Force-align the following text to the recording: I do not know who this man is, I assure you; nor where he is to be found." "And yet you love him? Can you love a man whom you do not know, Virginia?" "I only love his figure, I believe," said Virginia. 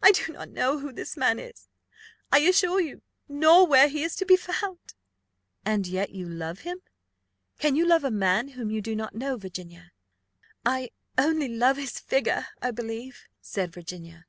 I 0.00 0.12
do 0.12 0.30
not 0.32 0.50
know 0.50 0.78
who 0.78 0.92
this 0.92 1.16
man 1.16 1.40
is, 1.40 1.68
I 2.30 2.38
assure 2.38 2.80
you; 2.80 3.02
nor 3.28 3.66
where 3.66 3.88
he 3.88 4.04
is 4.04 4.14
to 4.14 4.24
be 4.24 4.36
found." 4.36 4.78
"And 5.64 5.88
yet 5.88 6.10
you 6.10 6.28
love 6.28 6.60
him? 6.60 6.82
Can 7.58 7.74
you 7.74 7.84
love 7.84 8.04
a 8.04 8.12
man 8.12 8.50
whom 8.50 8.70
you 8.70 8.80
do 8.80 8.94
not 8.94 9.16
know, 9.16 9.36
Virginia?" 9.36 9.90
"I 10.64 10.90
only 11.18 11.48
love 11.48 11.78
his 11.78 11.98
figure, 11.98 12.46
I 12.62 12.70
believe," 12.70 13.24
said 13.40 13.72
Virginia. 13.72 14.26